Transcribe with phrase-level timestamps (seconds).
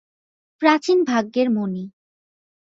[0.61, 1.83] প্রাচীন ভাগ্যের মণি।